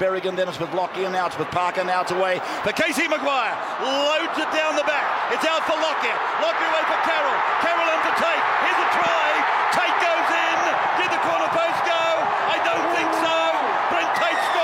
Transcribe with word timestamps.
Berrigan, 0.00 0.34
then 0.34 0.48
it's 0.48 0.58
with 0.58 0.72
Lockyer, 0.72 1.12
now 1.12 1.26
it's 1.28 1.36
with 1.36 1.52
Parker, 1.52 1.84
now 1.84 2.00
it's 2.00 2.10
away 2.10 2.40
for 2.64 2.72
Casey 2.72 3.04
McGuire. 3.04 3.52
Loads 3.84 4.32
it 4.40 4.48
down 4.48 4.72
the 4.72 4.88
back. 4.88 5.04
It's 5.28 5.44
out 5.44 5.60
for 5.68 5.76
Lockyer. 5.76 6.16
Lockyer 6.40 6.68
away 6.72 6.84
for 6.88 6.98
Carroll. 7.04 7.38
Carroll 7.60 7.84
into 7.84 8.12
Tate. 8.16 8.44
Here's 8.64 8.80
a 8.80 8.88
try. 8.96 9.28
Tate 9.76 9.98
goes 10.00 10.28
in. 10.32 10.58
Did 11.04 11.10
the 11.12 11.20
corner 11.20 11.52
post 11.52 11.80
go? 11.84 12.04
I 12.48 12.56
don't 12.64 12.88
think 12.96 13.12
so. 13.20 13.36
Brent 13.92 14.08
Tate 14.16 14.40
scores. 14.48 14.59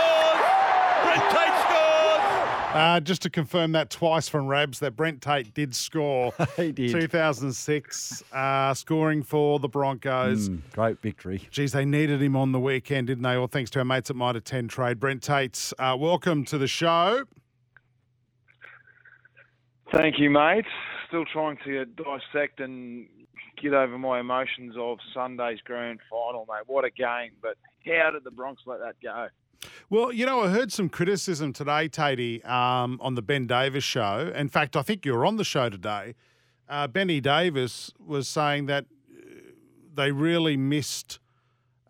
Brent 2.76 2.90
Tate 2.92 2.96
scores. 2.96 2.96
Uh, 2.96 3.00
just 3.00 3.22
to 3.22 3.30
confirm 3.30 3.72
that 3.72 3.90
twice 3.90 4.28
from 4.28 4.46
Rabs 4.46 4.78
that 4.80 4.96
Brent 4.96 5.22
Tate 5.22 5.54
did 5.54 5.74
score. 5.74 6.32
He 6.56 6.72
did. 6.72 6.90
2006, 6.90 8.22
uh, 8.32 8.72
scoring 8.72 9.22
for 9.22 9.58
the 9.58 9.68
Broncos. 9.68 10.48
Mm, 10.48 10.60
great 10.72 11.00
victory. 11.00 11.42
Geez, 11.50 11.72
they 11.72 11.84
needed 11.84 12.22
him 12.22 12.36
on 12.36 12.52
the 12.52 12.60
weekend, 12.60 13.08
didn't 13.08 13.22
they? 13.22 13.34
All 13.34 13.46
thanks 13.46 13.70
to 13.72 13.80
our 13.80 13.84
mates 13.84 14.10
at 14.10 14.16
Mitre 14.16 14.40
10 14.40 14.68
Trade. 14.68 14.98
Brent 14.98 15.22
Tate, 15.22 15.72
uh, 15.78 15.96
welcome 15.98 16.44
to 16.46 16.56
the 16.56 16.66
show. 16.66 17.24
Thank 19.92 20.18
you, 20.18 20.30
mate. 20.30 20.64
Still 21.08 21.24
trying 21.26 21.58
to 21.64 21.84
dissect 21.84 22.60
and 22.60 23.06
get 23.60 23.74
over 23.74 23.98
my 23.98 24.20
emotions 24.20 24.74
of 24.78 24.98
Sunday's 25.14 25.60
grand 25.64 26.00
final, 26.10 26.46
mate. 26.48 26.64
What 26.66 26.84
a 26.84 26.90
game, 26.90 27.32
but 27.42 27.56
how 27.84 28.10
did 28.10 28.24
the 28.24 28.30
Bronx 28.30 28.62
let 28.66 28.80
that 28.80 28.96
go? 29.02 29.28
Well, 29.90 30.12
you 30.12 30.26
know, 30.26 30.40
I 30.40 30.48
heard 30.48 30.72
some 30.72 30.88
criticism 30.88 31.52
today, 31.52 31.88
Tatey, 31.88 32.46
um, 32.48 32.98
on 33.02 33.14
the 33.14 33.22
Ben 33.22 33.46
Davis 33.46 33.84
show. 33.84 34.32
In 34.34 34.48
fact, 34.48 34.76
I 34.76 34.82
think 34.82 35.04
you 35.06 35.12
were 35.12 35.24
on 35.24 35.36
the 35.36 35.44
show 35.44 35.68
today. 35.68 36.14
Uh, 36.68 36.86
Benny 36.88 37.20
Davis 37.20 37.92
was 38.04 38.28
saying 38.28 38.66
that 38.66 38.84
uh, 38.84 39.22
they 39.94 40.10
really 40.10 40.56
missed 40.56 41.20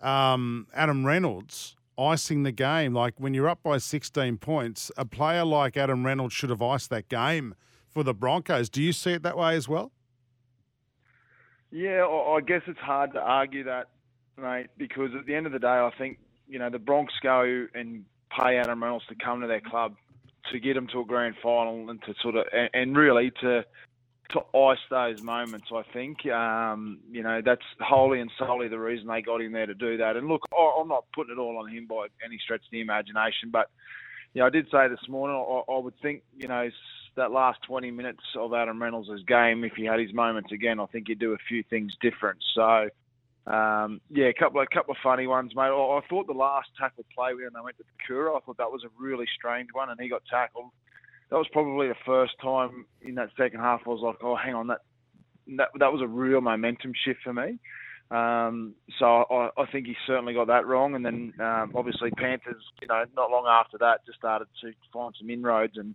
um, 0.03 0.67
Adam 0.75 1.07
Reynolds 1.07 1.77
icing 1.99 2.43
the 2.43 2.53
game. 2.53 2.93
Like 2.93 3.15
when 3.19 3.35
you're 3.35 3.49
up 3.49 3.63
by 3.63 3.79
16 3.79 4.39
points, 4.39 4.91
a 4.97 5.05
player 5.05 5.45
like 5.45 5.77
Adam 5.77 6.05
Reynolds 6.05 6.35
should 6.35 6.51
have 6.51 6.63
iced 6.63 6.91
that 6.91 7.09
game 7.09 7.55
for 7.89 8.03
the 8.03 8.15
Broncos. 8.15 8.69
Do 8.69 8.83
you 8.83 8.93
see 8.93 9.13
it 9.13 9.23
that 9.23 9.37
way 9.37 9.57
as 9.57 9.69
well? 9.69 9.93
Yeah, 11.71 12.05
I 12.05 12.37
I 12.37 12.41
guess 12.41 12.63
it's 12.67 12.79
hard 12.79 13.13
to 13.15 13.21
argue 13.21 13.65
that, 13.65 13.89
mate, 14.41 14.67
because 14.77 15.11
at 15.19 15.27
the 15.27 15.35
end 15.35 15.47
of 15.47 15.53
the 15.53 15.59
day, 15.59 15.67
I 15.67 15.91
think, 15.99 16.19
you 16.49 16.59
know, 16.59 16.71
the 16.71 16.79
Bronx 16.79 17.13
go 17.23 17.67
and 17.75 18.05
pay 18.31 18.59
Adam 18.59 18.83
Reynolds 18.83 19.07
to 19.09 19.15
come 19.15 19.41
to 19.41 19.47
their 19.47 19.61
club 19.61 19.95
to 20.53 20.61
get 20.61 20.77
him 20.77 20.87
to 20.89 21.01
a 21.01 21.05
grand 21.05 21.35
final 21.43 21.91
and 21.91 22.01
to 22.03 22.15
sort 22.23 22.37
of, 22.37 22.45
and, 22.53 22.71
and 22.73 22.97
really 22.97 23.33
to, 23.41 23.65
to 24.31 24.41
ice 24.57 24.79
those 24.91 25.23
moments, 25.23 25.69
I 25.73 25.83
think. 25.93 26.27
Um, 26.27 27.01
you 27.11 27.23
know, 27.23 27.41
that's 27.45 27.65
wholly 27.81 28.21
and 28.21 28.31
solely 28.39 28.69
the 28.69 28.79
reason 28.79 29.07
they 29.07 29.23
got 29.23 29.41
him 29.41 29.53
there 29.53 29.67
to 29.67 29.75
do 29.75 29.97
that. 29.99 30.17
And 30.17 30.29
look, 30.29 30.43
I'm 30.57 30.89
not 30.89 31.05
putting 31.15 31.37
it 31.37 31.41
all 31.41 31.59
on 31.59 31.69
him 31.69 31.87
by 31.87 32.07
any 32.25 32.39
stretch 32.39 32.63
of 32.65 32.71
the 32.71 32.81
imagination, 32.81 33.51
but, 33.51 33.71
you 34.35 34.41
know, 34.41 34.47
I 34.47 34.51
did 34.51 34.67
say 34.71 34.89
this 34.89 35.09
morning, 35.09 35.37
I, 35.37 35.73
I 35.73 35.79
would 35.79 35.95
think, 36.03 36.23
you 36.37 36.49
know, 36.49 36.69
that 37.17 37.33
last 37.33 37.61
20 37.67 37.91
minutes 37.91 38.23
of 38.39 38.53
Adam 38.53 38.83
Reynolds' 38.83 39.23
game, 39.27 39.65
if 39.65 39.73
he 39.73 39.85
had 39.85 39.99
his 39.99 40.13
moments 40.13 40.53
again, 40.53 40.79
I 40.79 40.87
think 40.87 41.09
he'd 41.09 41.19
do 41.19 41.33
a 41.33 41.39
few 41.49 41.63
things 41.63 41.93
different. 42.01 42.39
So, 42.55 42.91
um, 43.47 44.01
yeah, 44.11 44.27
a 44.27 44.35
couple 44.35 44.61
of 44.61 44.69
couple 44.71 44.93
of 44.93 44.99
funny 45.03 45.27
ones, 45.27 45.53
mate. 45.55 45.63
I, 45.63 45.69
I 45.69 46.01
thought 46.09 46.27
the 46.27 46.33
last 46.33 46.69
tackle 46.79 47.05
play 47.15 47.33
when 47.35 47.51
they 47.55 47.61
went 47.63 47.77
to 47.79 47.85
Pecura, 47.85 48.37
I 48.37 48.41
thought 48.41 48.57
that 48.57 48.73
was 48.73 48.83
a 48.85 48.91
really 48.99 49.27
strange 49.39 49.69
one, 49.73 49.91
and 49.91 50.01
he 50.01 50.09
got 50.09 50.23
tackled. 50.31 50.71
That 51.31 51.37
was 51.37 51.47
probably 51.53 51.89
the 51.89 51.97
first 52.05 52.35
time 52.43 52.87
in 53.03 53.17
that 53.17 53.31
second 53.37 53.61
half 53.61 53.83
I 53.87 53.91
was 53.91 54.01
like, 54.03 54.17
oh, 54.23 54.37
hang 54.37 54.55
on, 54.55 54.67
that 54.69 54.81
that, 55.57 55.69
that 55.79 55.93
was 55.93 56.03
a 56.03 56.09
real 56.09 56.41
momentum 56.41 56.93
shift 57.05 57.21
for 57.23 57.33
me. 57.33 57.59
Um, 58.11 58.75
so 58.99 59.25
I, 59.31 59.51
I 59.57 59.67
think 59.71 59.87
he 59.87 59.97
certainly 60.07 60.35
got 60.35 60.47
that 60.49 60.67
wrong, 60.67 60.95
and 60.95 61.05
then 61.05 61.33
um, 61.41 61.73
obviously 61.75 62.11
Panthers, 62.11 62.63
you 62.81 62.89
know, 62.89 63.05
not 63.17 63.31
long 63.31 63.47
after 63.49 63.79
that, 63.79 64.07
just 64.07 64.19
started 64.19 64.49
to 64.63 64.73
find 64.93 65.15
some 65.19 65.31
inroads 65.31 65.77
and 65.77 65.95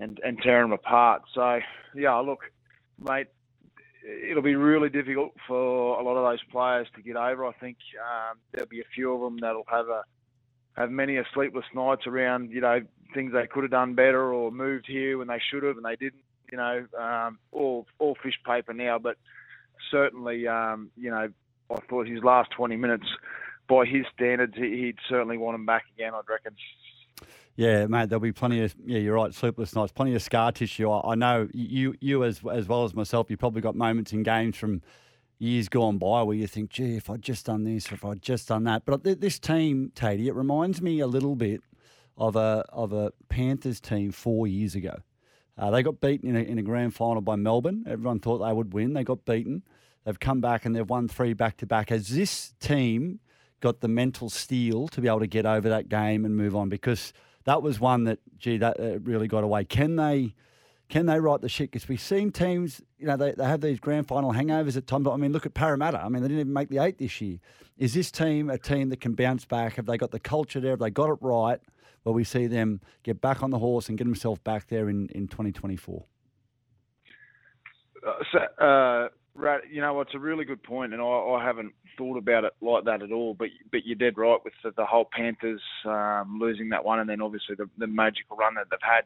and 0.00 0.20
and 0.24 0.38
tear 0.42 0.62
them 0.62 0.72
apart. 0.72 1.22
So 1.34 1.60
yeah, 1.94 2.14
look, 2.16 2.40
mate, 3.00 3.28
it'll 4.08 4.42
be 4.42 4.56
really 4.56 4.88
difficult 4.88 5.34
for 5.46 6.00
a 6.00 6.02
lot 6.02 6.16
of 6.16 6.30
those 6.30 6.42
players 6.50 6.86
to 6.96 7.02
get 7.02 7.16
over. 7.16 7.46
I 7.46 7.52
think 7.52 7.76
um, 8.00 8.38
there'll 8.52 8.68
be 8.68 8.80
a 8.80 8.94
few 8.94 9.12
of 9.12 9.20
them 9.20 9.38
that'll 9.38 9.66
have 9.68 9.88
a 9.88 10.02
have 10.76 10.90
many 10.90 11.16
a 11.16 11.24
sleepless 11.34 11.64
nights 11.74 12.06
around 12.06 12.50
you 12.52 12.60
know 12.60 12.80
things 13.14 13.32
they 13.32 13.46
could 13.46 13.64
have 13.64 13.70
done 13.70 13.94
better 13.94 14.32
or 14.32 14.52
moved 14.52 14.86
here 14.86 15.18
when 15.18 15.28
they 15.28 15.40
should 15.50 15.62
have 15.62 15.76
and 15.76 15.84
they 15.84 15.96
didn't. 15.96 16.22
You 16.50 16.58
know, 16.58 16.86
um, 16.98 17.38
all 17.52 17.86
all 17.98 18.16
fish 18.22 18.38
paper 18.46 18.72
now, 18.72 18.98
but 18.98 19.16
certainly, 19.90 20.46
um, 20.48 20.90
you 20.96 21.10
know, 21.10 21.28
I 21.70 21.80
thought 21.88 22.06
his 22.06 22.24
last 22.24 22.50
20 22.52 22.76
minutes, 22.76 23.06
by 23.68 23.84
his 23.84 24.06
standards, 24.14 24.54
he- 24.56 24.78
he'd 24.78 24.98
certainly 25.08 25.36
want 25.36 25.56
him 25.56 25.66
back 25.66 25.84
again. 25.94 26.14
I'd 26.14 26.28
reckon. 26.28 26.56
Yeah, 27.58 27.88
mate, 27.88 28.08
there'll 28.08 28.20
be 28.20 28.30
plenty 28.30 28.62
of 28.62 28.72
yeah, 28.86 29.00
you're 29.00 29.16
right, 29.16 29.34
sleepless 29.34 29.74
nights, 29.74 29.90
plenty 29.90 30.14
of 30.14 30.22
scar 30.22 30.52
tissue. 30.52 30.88
I, 30.88 31.10
I 31.10 31.14
know 31.16 31.48
you 31.52 31.92
you 32.00 32.22
as 32.22 32.40
as 32.52 32.68
well 32.68 32.84
as 32.84 32.94
myself, 32.94 33.28
you 33.30 33.36
probably 33.36 33.62
got 33.62 33.74
moments 33.74 34.12
in 34.12 34.22
games 34.22 34.56
from 34.56 34.80
years 35.40 35.68
gone 35.68 35.98
by 35.98 36.22
where 36.22 36.36
you 36.36 36.46
think, 36.46 36.70
gee, 36.70 36.94
if 36.94 37.10
I'd 37.10 37.20
just 37.20 37.46
done 37.46 37.64
this, 37.64 37.90
if 37.90 38.04
I'd 38.04 38.22
just 38.22 38.46
done 38.46 38.62
that. 38.64 38.84
But 38.86 39.02
th- 39.02 39.18
this 39.18 39.40
team, 39.40 39.90
Tatey, 39.96 40.26
it 40.26 40.34
reminds 40.34 40.80
me 40.80 41.00
a 41.00 41.08
little 41.08 41.34
bit 41.34 41.60
of 42.16 42.36
a 42.36 42.64
of 42.72 42.92
a 42.92 43.12
Panthers 43.28 43.80
team 43.80 44.12
four 44.12 44.46
years 44.46 44.76
ago. 44.76 44.94
Uh, 45.58 45.72
they 45.72 45.82
got 45.82 46.00
beaten 46.00 46.28
in 46.28 46.36
a, 46.36 46.40
in 46.48 46.58
a 46.60 46.62
grand 46.62 46.94
final 46.94 47.20
by 47.20 47.34
Melbourne. 47.34 47.82
Everyone 47.88 48.20
thought 48.20 48.38
they 48.38 48.52
would 48.52 48.72
win. 48.72 48.92
They 48.92 49.02
got 49.02 49.24
beaten. 49.24 49.64
They've 50.04 50.20
come 50.20 50.40
back 50.40 50.64
and 50.64 50.76
they've 50.76 50.88
won 50.88 51.08
three 51.08 51.32
back 51.32 51.56
to 51.56 51.66
back. 51.66 51.88
Has 51.90 52.10
this 52.10 52.54
team 52.60 53.18
got 53.58 53.80
the 53.80 53.88
mental 53.88 54.30
steel 54.30 54.86
to 54.86 55.00
be 55.00 55.08
able 55.08 55.18
to 55.18 55.26
get 55.26 55.44
over 55.44 55.68
that 55.68 55.88
game 55.88 56.24
and 56.24 56.36
move 56.36 56.54
on? 56.54 56.68
Because 56.68 57.12
that 57.48 57.62
was 57.62 57.80
one 57.80 58.04
that, 58.04 58.18
gee, 58.36 58.58
that 58.58 58.78
uh, 58.78 58.98
really 59.00 59.26
got 59.26 59.42
away. 59.42 59.64
Can 59.64 59.96
they? 59.96 60.34
Can 60.90 61.06
they 61.06 61.18
right 61.18 61.40
the 61.40 61.48
ship? 61.50 61.70
Because 61.70 61.86
we've 61.86 62.00
seen 62.00 62.30
teams, 62.30 62.80
you 62.98 63.06
know, 63.06 63.16
they, 63.16 63.32
they 63.32 63.44
have 63.44 63.60
these 63.60 63.78
grand 63.78 64.08
final 64.08 64.32
hangovers 64.32 64.74
at 64.74 64.86
times. 64.86 65.06
I 65.06 65.16
mean, 65.16 65.32
look 65.32 65.44
at 65.44 65.52
Parramatta. 65.52 65.98
I 65.98 66.08
mean, 66.08 66.22
they 66.22 66.28
didn't 66.28 66.40
even 66.40 66.52
make 66.54 66.70
the 66.70 66.78
eight 66.78 66.96
this 66.96 67.20
year. 67.20 67.38
Is 67.76 67.92
this 67.92 68.10
team 68.10 68.48
a 68.48 68.56
team 68.56 68.88
that 68.88 69.00
can 69.00 69.12
bounce 69.12 69.44
back? 69.44 69.74
Have 69.74 69.84
they 69.84 69.98
got 69.98 70.12
the 70.12 70.20
culture 70.20 70.60
there? 70.60 70.72
Have 70.72 70.78
they 70.78 70.90
got 70.90 71.10
it 71.10 71.18
right? 71.20 71.60
Where 72.04 72.14
we 72.14 72.24
see 72.24 72.46
them 72.46 72.80
get 73.02 73.20
back 73.20 73.42
on 73.42 73.50
the 73.50 73.58
horse 73.58 73.90
and 73.90 73.98
get 73.98 74.04
themselves 74.04 74.40
back 74.40 74.68
there 74.68 74.88
in, 74.88 75.08
in 75.10 75.28
2024? 75.28 76.04
Uh, 78.06 78.12
so, 78.32 78.64
uh, 78.64 79.08
right, 79.38 79.60
you 79.70 79.80
know, 79.80 80.00
it's 80.00 80.14
a 80.14 80.18
really 80.18 80.44
good 80.44 80.62
point, 80.62 80.92
and 80.92 81.02
I, 81.02 81.04
I 81.04 81.44
haven't 81.44 81.72
thought 81.96 82.16
about 82.16 82.44
it 82.44 82.52
like 82.60 82.84
that 82.84 83.02
at 83.02 83.12
all. 83.12 83.34
But 83.34 83.48
but 83.70 83.86
you're 83.86 83.96
dead 83.96 84.18
right 84.18 84.38
with 84.44 84.54
the, 84.62 84.72
the 84.76 84.84
whole 84.84 85.08
Panthers 85.10 85.62
um, 85.84 86.38
losing 86.40 86.68
that 86.70 86.84
one, 86.84 87.00
and 87.00 87.08
then 87.08 87.22
obviously 87.22 87.54
the, 87.54 87.68
the 87.78 87.86
magical 87.86 88.36
run 88.36 88.54
that 88.54 88.66
they've 88.70 88.78
had. 88.82 89.04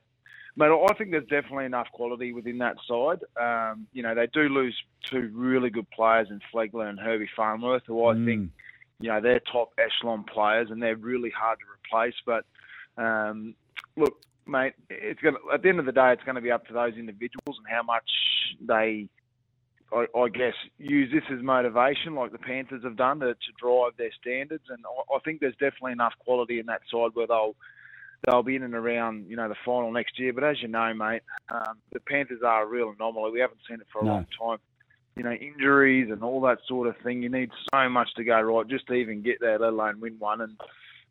Mate, 0.55 0.67
I 0.67 0.95
think 0.95 1.13
there's 1.13 1.27
definitely 1.29 1.65
enough 1.65 1.87
quality 1.93 2.33
within 2.33 2.59
that 2.59 2.77
side. 2.87 3.25
Um, 3.41 3.87
you 3.93 4.03
know, 4.03 4.15
they 4.15 4.27
do 4.27 4.43
lose 4.51 4.77
two 5.11 5.31
really 5.33 5.71
good 5.71 5.89
players 5.91 6.29
in 6.31 6.41
Flegler 6.53 6.91
and 6.91 7.01
Herbie 7.01 7.31
Farnworth, 7.35 7.85
who 7.87 8.05
I 8.05 8.15
think, 8.15 8.51
you 9.01 9.09
know, 9.09 9.19
they're 9.19 9.41
top 9.41 9.73
echelon 9.79 10.25
players 10.25 10.69
and 10.71 10.83
they're 10.83 10.97
really 10.97 11.31
hard 11.31 11.59
to 11.61 11.65
replace. 11.73 12.15
But 12.27 12.45
um, 13.03 13.55
look, 13.97 14.21
mate, 14.47 14.75
it's 14.91 15.23
going 15.23 15.37
to, 15.37 15.55
at 15.55 15.63
the 15.63 15.71
end 15.71 15.79
of 15.79 15.87
the 15.87 15.93
day, 15.93 16.13
it's 16.13 16.25
going 16.25 16.35
to 16.35 16.43
be 16.43 16.51
up 16.51 16.67
to 16.67 16.75
those 16.75 16.97
individuals 16.97 17.57
and 17.57 17.67
how 17.67 17.83
much 17.83 18.11
they, 18.61 19.09
I, 19.95 20.07
I 20.19 20.29
guess, 20.29 20.55
use 20.79 21.13
this 21.13 21.25
as 21.31 21.43
motivation, 21.43 22.15
like 22.15 22.33
the 22.33 22.39
Panthers 22.39 22.83
have 22.85 22.97
done, 22.97 23.21
to, 23.21 23.35
to 23.35 23.53
drive 23.61 23.93
their 23.99 24.11
standards. 24.21 24.65
And 24.69 24.85
I, 24.87 25.17
I 25.17 25.19
think 25.21 25.41
there's 25.41 25.55
definitely 25.55 25.93
enough 25.93 26.15
quality 26.25 26.59
in 26.59 26.67
that 26.67 26.83
side 26.91 27.11
where 27.15 27.27
they'll 27.27 27.55
they'll 28.27 28.43
be 28.43 28.55
in 28.57 28.63
and 28.63 28.75
around, 28.75 29.27
you 29.29 29.37
know, 29.37 29.49
the 29.49 29.57
final 29.65 29.91
next 29.91 30.19
year. 30.19 30.33
But 30.33 30.45
as 30.45 30.63
you 30.63 30.69
know, 30.69 30.95
mate, 30.95 31.23
um, 31.51 31.79
the 31.93 32.01
Panthers 32.01 32.43
are 32.45 32.63
a 32.63 32.67
real 32.67 32.91
anomaly. 32.97 33.33
We 33.33 33.41
haven't 33.41 33.61
seen 33.69 33.81
it 33.81 33.87
for 33.93 34.01
a 34.03 34.05
No. 34.05 34.13
long 34.13 34.27
time. 34.41 34.59
You 35.17 35.25
know, 35.25 35.33
injuries 35.33 36.09
and 36.11 36.23
all 36.23 36.41
that 36.43 36.59
sort 36.67 36.89
of 36.89 36.97
thing. 37.05 37.23
You 37.23 37.29
need 37.29 37.51
so 37.75 37.89
much 37.89 38.15
to 38.15 38.25
go 38.25 38.41
right 38.41 38.67
just 38.67 38.87
to 38.87 38.95
even 38.95 39.23
get 39.23 39.41
there, 39.41 39.59
let 39.59 39.71
alone 39.71 40.01
win 40.01 40.17
one. 40.19 40.41
And 40.41 40.61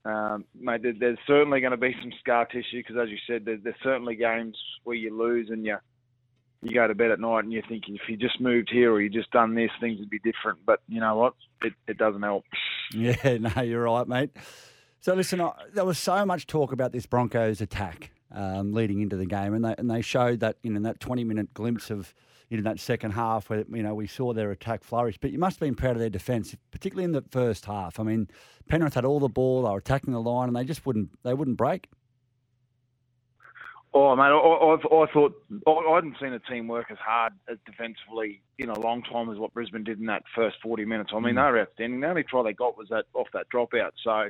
um, 0.05 0.45
mate, 0.59 0.81
there, 0.81 0.93
there's 0.99 1.19
certainly 1.27 1.61
going 1.61 1.71
to 1.71 1.77
be 1.77 1.95
some 2.01 2.11
scar 2.19 2.45
tissue 2.45 2.79
because, 2.79 2.95
as 2.97 3.09
you 3.09 3.17
said, 3.27 3.45
there, 3.45 3.57
there's 3.57 3.75
certainly 3.83 4.15
games 4.15 4.57
where 4.85 4.95
you 4.95 5.15
lose 5.15 5.49
and 5.51 5.65
you 5.65 5.77
you 6.61 6.73
go 6.73 6.87
to 6.87 6.95
bed 6.95 7.11
at 7.11 7.19
night 7.19 7.43
and 7.43 7.51
you're 7.51 7.63
thinking 7.67 7.95
if 7.95 8.01
you 8.07 8.17
just 8.17 8.39
moved 8.39 8.69
here 8.71 8.91
or 8.91 9.01
you 9.01 9.09
just 9.09 9.31
done 9.31 9.55
this, 9.55 9.71
things 9.79 9.99
would 9.99 10.09
be 10.09 10.19
different. 10.19 10.59
But 10.65 10.81
you 10.87 10.99
know 10.99 11.15
what? 11.15 11.33
It, 11.61 11.73
it 11.87 11.97
doesn't 11.97 12.21
help. 12.21 12.45
Yeah, 12.93 13.37
no, 13.37 13.61
you're 13.61 13.83
right, 13.83 14.05
mate. 14.05 14.31
So 14.99 15.13
listen, 15.13 15.39
I, 15.39 15.53
there 15.73 15.85
was 15.85 15.97
so 15.97 16.25
much 16.25 16.45
talk 16.45 16.73
about 16.73 16.91
this 16.91 17.05
Broncos 17.05 17.61
attack 17.61 18.11
um, 18.33 18.73
leading 18.73 18.99
into 18.99 19.15
the 19.15 19.25
game, 19.25 19.53
and 19.53 19.63
they 19.63 19.75
and 19.77 19.89
they 19.89 20.01
showed 20.01 20.41
that 20.41 20.57
you 20.61 20.71
know 20.71 20.81
that 20.81 20.99
20 20.99 21.23
minute 21.23 21.53
glimpse 21.53 21.89
of 21.89 22.13
you 22.49 22.57
know 22.57 22.63
that 22.63 22.81
second 22.81 23.11
half 23.11 23.49
where 23.49 23.63
you 23.69 23.81
know 23.81 23.95
we 23.95 24.07
saw 24.07 24.33
their 24.33 24.51
attack 24.51 24.83
flourish. 24.83 25.17
But 25.17 25.31
you 25.31 25.39
must 25.39 25.55
have 25.55 25.61
been 25.61 25.75
proud 25.75 25.93
of 25.93 25.99
their 25.99 26.09
defence, 26.09 26.53
particularly 26.71 27.05
in 27.05 27.13
the 27.13 27.23
first 27.31 27.65
half. 27.65 27.97
I 27.97 28.03
mean, 28.03 28.27
Penrith 28.67 28.95
had 28.95 29.05
all 29.05 29.21
the 29.21 29.29
ball, 29.29 29.63
they 29.63 29.69
were 29.69 29.77
attacking 29.77 30.11
the 30.11 30.21
line, 30.21 30.49
and 30.49 30.55
they 30.55 30.65
just 30.65 30.85
wouldn't 30.85 31.11
they 31.23 31.33
wouldn't 31.33 31.55
break. 31.55 31.87
Oh, 33.93 34.15
mate, 34.15 34.23
I, 34.23 34.29
I, 34.29 35.03
I 35.03 35.11
thought 35.11 35.35
I, 35.67 35.71
I 35.71 35.95
hadn't 35.95 36.15
seen 36.21 36.31
a 36.33 36.39
team 36.39 36.67
work 36.67 36.87
as 36.91 36.97
hard 36.97 37.33
as 37.49 37.57
defensively 37.65 38.41
in 38.57 38.69
a 38.69 38.79
long 38.79 39.03
time 39.03 39.29
as 39.29 39.37
what 39.37 39.53
Brisbane 39.53 39.83
did 39.83 39.99
in 39.99 40.05
that 40.05 40.23
first 40.33 40.57
40 40.63 40.85
minutes. 40.85 41.11
I 41.13 41.19
mean, 41.19 41.35
they 41.35 41.41
were 41.41 41.59
outstanding. 41.59 41.99
The 41.99 42.07
only 42.07 42.23
try 42.23 42.41
they 42.43 42.53
got 42.53 42.77
was 42.77 42.87
that 42.89 43.05
off 43.13 43.27
that 43.33 43.47
dropout. 43.53 43.91
So, 44.03 44.29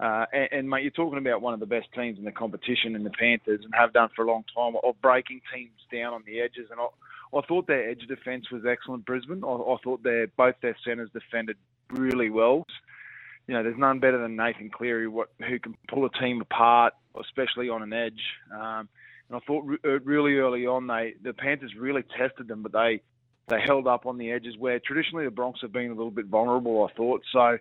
Uh, 0.00 0.26
and, 0.32 0.48
and 0.52 0.70
mate, 0.70 0.82
you're 0.82 0.90
talking 0.90 1.18
about 1.18 1.40
one 1.40 1.54
of 1.54 1.60
the 1.60 1.66
best 1.66 1.86
teams 1.94 2.18
in 2.18 2.24
the 2.24 2.32
competition 2.32 2.96
in 2.96 3.04
the 3.04 3.10
Panthers, 3.10 3.60
and 3.64 3.74
have 3.74 3.92
done 3.92 4.08
for 4.14 4.24
a 4.24 4.28
long 4.28 4.44
time 4.54 4.74
of 4.82 5.00
breaking 5.00 5.40
teams 5.52 5.80
down 5.92 6.12
on 6.12 6.22
the 6.26 6.40
edges. 6.40 6.68
And 6.70 6.80
I, 6.80 6.86
I 7.36 7.40
thought 7.46 7.66
their 7.66 7.88
edge 7.88 8.06
defence 8.08 8.50
was 8.50 8.64
excellent, 8.66 9.04
Brisbane. 9.06 9.42
I, 9.44 9.48
I 9.48 9.76
thought 9.82 10.02
their 10.02 10.26
both 10.28 10.56
their 10.62 10.76
centres 10.84 11.10
defended 11.12 11.56
really 11.90 12.30
well. 12.30 12.66
You 13.46 13.54
know, 13.54 13.62
there's 13.62 13.78
none 13.78 13.98
better 13.98 14.18
than 14.18 14.36
Nathan 14.36 14.70
Cleary, 14.70 15.06
what, 15.06 15.28
who 15.46 15.58
can 15.58 15.76
pull 15.88 16.06
a 16.06 16.10
team 16.10 16.40
apart, 16.40 16.94
especially 17.20 17.68
on 17.68 17.82
an 17.82 17.92
edge. 17.92 18.20
Um, 18.52 18.88
and 19.28 19.36
I 19.36 19.38
thought 19.46 19.64
re- 19.64 19.78
uh, 19.84 20.00
really 20.00 20.36
early 20.36 20.66
on, 20.66 20.86
they 20.86 21.14
the 21.22 21.32
Panthers 21.32 21.74
really 21.78 22.02
tested 22.16 22.48
them, 22.48 22.62
but 22.62 22.72
they 22.72 23.00
they 23.48 23.60
held 23.60 23.86
up 23.86 24.06
on 24.06 24.16
the 24.16 24.30
edges 24.30 24.56
where 24.58 24.80
traditionally 24.80 25.24
the 25.24 25.30
Bronx 25.30 25.60
have 25.60 25.72
been 25.72 25.90
a 25.90 25.94
little 25.94 26.10
bit 26.10 26.26
vulnerable. 26.26 26.88
I 26.90 26.96
thought 26.96 27.22
so. 27.32 27.58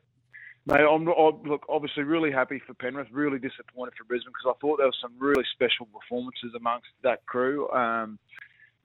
Mate, 0.65 0.79
I'm, 0.79 1.07
I'm 1.07 1.43
look 1.43 1.65
obviously 1.67 2.03
really 2.03 2.31
happy 2.31 2.61
for 2.65 2.73
Penrith. 2.73 3.09
Really 3.11 3.39
disappointed 3.39 3.93
for 3.97 4.05
Brisbane 4.05 4.31
because 4.31 4.55
I 4.55 4.59
thought 4.61 4.77
there 4.77 4.87
were 4.87 5.01
some 5.01 5.13
really 5.19 5.43
special 5.53 5.87
performances 5.87 6.53
amongst 6.55 6.87
that 7.03 7.25
crew. 7.25 7.69
Um, 7.71 8.17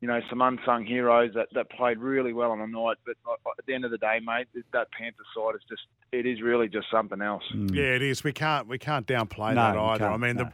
you 0.00 0.06
know, 0.06 0.20
some 0.30 0.40
unsung 0.40 0.84
heroes 0.84 1.32
that, 1.34 1.48
that 1.54 1.70
played 1.70 1.98
really 1.98 2.32
well 2.32 2.52
on 2.52 2.60
the 2.60 2.66
night. 2.66 2.96
But 3.04 3.16
at 3.58 3.66
the 3.66 3.74
end 3.74 3.84
of 3.84 3.90
the 3.90 3.98
day, 3.98 4.20
mate, 4.24 4.46
that 4.72 4.90
Panther 4.92 5.24
side 5.34 5.54
is 5.56 5.62
just 5.68 5.82
it 6.12 6.26
is 6.26 6.40
really 6.40 6.68
just 6.68 6.86
something 6.90 7.20
else. 7.20 7.42
Mm. 7.54 7.74
Yeah, 7.74 7.94
it 7.94 8.02
is. 8.02 8.22
We 8.22 8.32
can't 8.32 8.68
we 8.68 8.78
can't 8.78 9.06
downplay 9.06 9.54
No, 9.54 9.62
that 9.62 9.76
either. 9.76 10.06
I 10.06 10.16
mean, 10.16 10.36
no. 10.36 10.44
the 10.44 10.52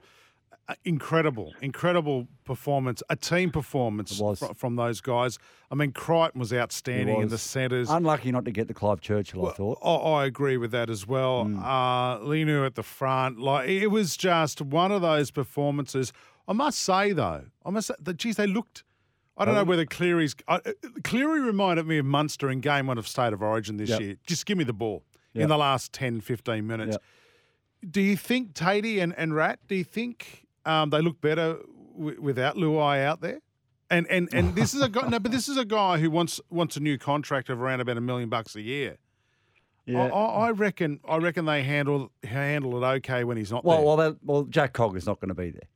uh, 0.67 0.75
incredible, 0.87 1.52
incredible 1.61 2.26
performance, 2.44 3.02
a 3.11 3.17
team 3.17 3.50
performance 3.50 4.19
was. 4.19 4.38
fr- 4.38 4.55
from 4.55 4.76
those 4.76 5.02
guys. 5.02 5.38
I 5.70 5.75
mean, 5.75 5.93
Crichton 5.93 6.38
was 6.40 6.55
outstanding 6.55 7.20
in 7.20 7.29
the 7.29 7.37
centres. 7.37 7.90
Unlucky 7.90 8.32
not 8.32 8.47
to 8.47 8.50
get 8.50 8.69
the 8.69 8.75
Clive 8.75 9.02
Churchill, 9.02 9.47
I 9.47 9.52
thought. 9.52 9.79
I, 9.82 9.94
I 9.94 10.25
agree 10.25 10.56
with 10.56 10.70
that 10.70 10.88
as 10.88 11.06
well. 11.06 11.43
Uh, 11.43 12.19
Linu 12.20 12.64
at 12.64 12.76
the 12.76 12.82
front, 12.82 13.38
like 13.38 13.69
it 13.69 13.88
was 13.88 14.17
just 14.17 14.62
one 14.62 14.90
of 14.90 15.02
those 15.02 15.31
performances. 15.31 16.14
I 16.49 16.55
must 16.55 16.79
say 16.79 17.12
though, 17.12 17.44
I 17.64 17.70
must 17.70 17.88
say 17.88 17.94
that 18.00 18.17
geez, 18.17 18.37
they 18.37 18.47
looked. 18.47 18.85
I 19.37 19.45
don't 19.45 19.55
know 19.55 19.65
whether 19.65 19.85
Cleary's 19.85 20.35
uh, 20.47 20.61
uh, 20.65 20.73
Cleary 21.03 21.41
reminded 21.41 21.87
me 21.87 21.99
of 21.99 22.07
Munster 22.07 22.51
in 22.51 22.61
game 22.61 22.87
one 22.87 22.99
of 22.99 23.09
State 23.09 23.33
of 23.33 23.43
Origin 23.43 23.77
this 23.79 23.91
Yep. 23.91 24.01
year. 24.01 24.17
Just 24.27 24.47
give 24.47 24.57
me 24.57 24.65
the 24.65 24.73
ball 24.73 25.03
in 25.35 25.49
the 25.49 25.59
last 25.59 25.93
10, 25.93 26.21
15 26.21 26.65
minutes. 26.67 26.93
Yep. 26.93 27.91
Do 27.91 28.01
you 28.01 28.17
think 28.17 28.55
Tatey 28.55 29.03
and, 29.03 29.13
and 29.19 29.35
Rat? 29.35 29.59
Do 29.67 29.75
you 29.75 29.85
think 29.85 30.47
um, 30.65 30.91
they 30.91 31.01
look 31.03 31.21
better 31.21 31.59
w- 31.99 32.21
without 32.21 32.55
Luai 32.57 33.05
out 33.05 33.21
there? 33.21 33.41
And 33.91 34.07
and 34.09 34.29
and 34.33 34.55
this 34.55 34.73
is 34.73 34.81
a 34.81 34.89
guy. 34.89 35.09
No, 35.09 35.19
but 35.21 35.31
this 35.31 35.49
is 35.49 35.59
a 35.59 35.65
guy 35.65 35.99
who 35.99 36.11
wants 36.11 36.41
wants 36.49 36.77
a 36.77 36.81
new 36.81 36.97
contract 36.97 37.51
of 37.51 37.61
around 37.61 37.81
about 37.81 37.99
a 37.99 38.01
million 38.01 38.29
bucks 38.31 38.57
a 38.57 38.63
year. 38.63 38.97
Yeah. 39.85 40.07
I, 40.07 40.47
I 40.47 40.51
reckon. 40.53 41.01
I 41.07 41.19
reckon 41.19 41.45
they 41.45 41.63
handle 41.63 42.11
handle 42.23 42.83
it 42.83 42.87
okay 42.87 43.25
when 43.25 43.37
he's 43.37 43.51
not 43.51 43.65
well, 43.65 43.97
there, 43.97 44.13
well, 44.13 44.17
well, 44.23 44.43
Jack 44.45 44.73
Cogger's 44.73 45.05
not 45.07 45.21
going 45.21 45.29
to 45.29 45.35
be 45.35 45.51
there, 45.51 45.69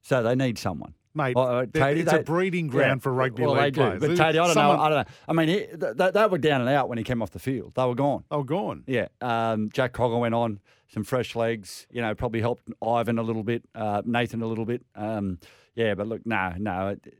so 0.00 0.22
they 0.24 0.34
need 0.34 0.58
someone. 0.58 0.94
Mate. 1.14 1.36
well, 1.36 1.46
uh, 1.48 1.60
th- 1.66 1.72
Tatey, 1.72 1.96
it's 2.00 2.10
they- 2.12 2.18
a 2.20 2.22
breeding 2.22 2.68
ground 2.68 3.00
Yeah, 3.00 3.02
for 3.02 3.12
rugby 3.12 3.42
well, 3.42 3.52
league 3.52 3.60
they 3.62 3.70
do. 3.70 3.80
players. 3.80 4.00
But 4.00 4.06
There's 4.08 4.18
Tatey, 4.20 4.22
I 4.28 4.32
don't 4.32 4.54
someone- 4.54 4.76
know. 4.76 4.82
I 4.82 4.88
don't 4.88 5.08
know. 5.08 5.14
I 5.28 5.32
mean, 5.32 5.48
he, 5.48 5.54
th- 5.78 5.96
th- 5.98 6.12
they 6.12 6.26
were 6.26 6.38
down 6.38 6.60
and 6.60 6.70
out 6.70 6.88
when 6.88 6.98
he 6.98 7.04
came 7.04 7.22
off 7.22 7.30
the 7.30 7.38
field. 7.38 7.74
They 7.74 7.84
were 7.84 7.94
gone. 7.94 8.24
Oh, 8.30 8.42
gone. 8.42 8.84
Yeah. 8.86 9.08
Um, 9.20 9.70
Jack 9.72 9.92
Cogger 9.92 10.18
went 10.20 10.34
on 10.34 10.60
some 10.88 11.04
fresh 11.04 11.34
legs. 11.36 11.86
You 11.90 12.00
know, 12.02 12.14
probably 12.14 12.40
helped 12.40 12.68
Ivan 12.86 13.18
a 13.18 13.22
little 13.22 13.42
bit, 13.44 13.64
uh, 13.74 14.02
Nathan 14.04 14.42
a 14.42 14.46
little 14.46 14.64
bit. 14.66 14.84
Um, 14.94 15.38
yeah, 15.74 15.94
but 15.94 16.06
look, 16.06 16.24
no, 16.26 16.52
no. 16.58 16.88
it- 16.88 17.14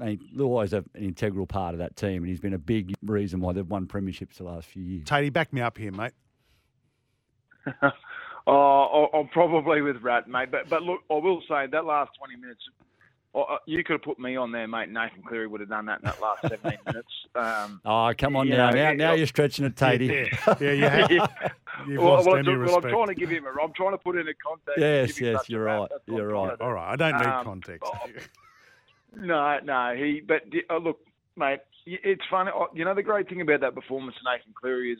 I 0.00 0.04
mean, 0.06 0.20
Luai's 0.34 0.72
an 0.72 0.88
integral 0.94 1.46
part 1.46 1.74
of 1.74 1.78
that 1.80 1.94
team, 1.94 2.22
and 2.22 2.26
he's 2.26 2.40
been 2.40 2.54
a 2.54 2.58
big 2.58 2.94
reason 3.02 3.40
why 3.40 3.52
they've 3.52 3.66
won 3.68 3.86
premierships 3.86 4.36
the 4.36 4.44
last 4.44 4.66
few 4.68 4.82
years. 4.82 5.04
Tatey, 5.04 5.30
back 5.30 5.52
me 5.52 5.60
up 5.60 5.76
here, 5.76 5.92
mate. 5.92 6.12
Oh, 8.46 9.08
I- 9.12 9.18
I'm 9.18 9.28
probably 9.28 9.82
with 9.82 10.02
Rat, 10.02 10.28
mate. 10.28 10.50
But 10.50 10.68
but 10.68 10.82
look, 10.82 11.00
I 11.10 11.14
will 11.14 11.40
say 11.48 11.66
that 11.66 11.84
last 11.84 12.10
20 12.18 12.36
minutes, 12.40 12.62
uh, 13.34 13.40
uh, 13.40 13.58
you 13.66 13.84
could 13.84 13.94
have 13.94 14.02
put 14.02 14.18
me 14.18 14.36
on 14.36 14.50
there, 14.52 14.66
mate. 14.66 14.88
Nathan 14.88 15.22
Cleary 15.22 15.46
would 15.46 15.60
have 15.60 15.68
done 15.68 15.86
that 15.86 16.00
in 16.00 16.04
that 16.06 16.20
last 16.20 16.42
17 16.42 16.78
minutes. 16.86 17.08
Um, 17.34 17.80
Oh, 17.84 18.12
come 18.16 18.36
on 18.36 18.48
now. 18.48 18.70
know, 18.70 18.76
now, 18.76 18.90
it- 18.90 18.96
now 18.96 19.12
you're 19.12 19.26
stretching 19.26 19.64
it, 19.66 19.76
Tatey. 19.76 20.30
Yeah, 20.30 20.56
yeah, 20.60 20.72
you 20.72 21.20
have. 21.20 21.30
You've 21.86 22.02
well, 22.02 22.14
lost 22.14 22.26
well, 22.26 22.36
any 22.36 22.50
I'm, 22.52 22.64
well, 22.64 22.76
I'm 22.76 22.82
trying 22.82 23.06
to 23.06 23.14
give 23.14 23.30
him 23.30 23.46
a. 23.46 23.62
I'm 23.62 23.72
trying 23.72 23.92
to 23.92 23.98
put 23.98 24.16
in 24.16 24.26
a 24.28 24.34
context. 24.34 24.78
Yes, 24.78 25.20
yes, 25.20 25.48
you're 25.48 25.64
right. 25.64 25.88
You're 26.06 26.28
right. 26.28 26.60
All 26.60 26.72
right, 26.72 26.92
I 26.92 26.96
don't 26.96 27.16
need 27.18 27.26
Um, 27.26 27.44
context. 27.44 27.90
oh, 27.92 28.06
No, 29.16 29.58
no, 29.64 29.94
he. 29.96 30.20
But 30.26 30.42
uh, 30.68 30.76
look, 30.78 31.00
mate, 31.36 31.60
it's 31.86 32.22
funny. 32.30 32.50
uh, 32.54 32.66
You 32.74 32.84
know, 32.84 32.94
the 32.94 33.02
great 33.02 33.28
thing 33.28 33.40
about 33.40 33.60
that 33.60 33.74
performance, 33.74 34.16
Nathan 34.24 34.52
Cleary, 34.60 34.92
is, 34.92 34.98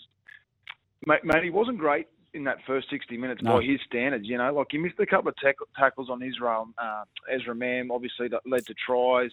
mate, 1.07 1.25
mate, 1.25 1.45
he 1.45 1.51
wasn't 1.51 1.79
great 1.79 2.07
in 2.35 2.45
that 2.45 2.59
first 2.67 2.89
60 2.91 3.17
minutes 3.17 3.43
No. 3.43 3.59
by 3.59 3.65
his 3.65 3.81
standards. 3.87 4.27
You 4.29 4.39
know, 4.39 4.53
like 4.55 4.69
he 4.71 4.79
missed 4.79 4.99
a 5.01 5.07
couple 5.07 5.29
of 5.29 5.37
tack- 5.37 5.57
tackles 5.77 6.09
on 6.11 6.23
Israel, 6.23 6.69
uh, 6.79 7.05
Ezra 7.31 7.55
Mam, 7.55 7.91
obviously 7.91 8.29
that 8.29 8.43
led 8.47 8.67
to 8.67 8.75
tries. 8.75 9.31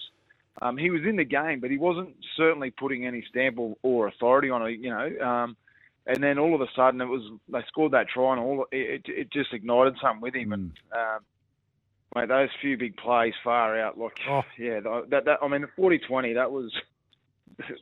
Um, 0.61 0.77
he 0.77 0.89
was 0.89 1.01
in 1.03 1.15
the 1.17 1.23
game, 1.23 1.59
but 1.59 1.69
he 1.69 1.77
wasn't 1.77 2.15
certainly 2.35 2.71
putting 2.71 3.05
any 3.05 3.23
stamp 3.29 3.59
or, 3.59 3.75
or 3.83 4.07
authority 4.07 4.49
on 4.49 4.65
it. 4.67 4.79
You 4.79 4.89
know. 4.89 5.19
Um, 5.25 5.57
and 6.07 6.23
then 6.23 6.39
all 6.39 6.55
of 6.55 6.61
a 6.61 6.67
sudden, 6.75 7.01
it 7.01 7.05
was 7.05 7.21
they 7.49 7.59
scored 7.67 7.91
that 7.91 8.07
try, 8.07 8.31
and 8.31 8.39
all 8.41 8.65
it, 8.71 9.05
it, 9.05 9.11
it 9.11 9.31
just 9.31 9.53
ignited 9.53 9.97
something 10.01 10.21
with 10.21 10.33
him. 10.33 10.53
And 10.53 10.71
um, 10.93 11.19
mate, 12.15 12.29
those 12.29 12.49
few 12.61 12.77
big 12.77 12.97
plays 12.97 13.33
far 13.43 13.77
out, 13.79 13.99
like 13.99 14.17
Oh. 14.27 14.43
yeah, 14.57 14.79
that 15.09 15.25
that 15.25 15.37
I 15.43 15.47
mean 15.47 15.61
the 15.61 15.67
40-20, 15.81 16.35
that 16.35 16.51
was. 16.51 16.71